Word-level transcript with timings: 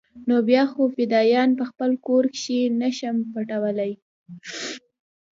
نو 0.27 0.35
بيا 0.49 0.63
خو 0.71 0.81
فدايان 0.95 1.49
په 1.59 1.63
خپل 1.71 1.91
کور 2.05 2.23
کښې 2.35 2.59
نه 2.81 2.89
شم 2.97 3.15
پټولاى. 3.33 3.93